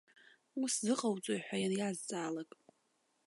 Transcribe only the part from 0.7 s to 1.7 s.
зыҟауҵои ҳәа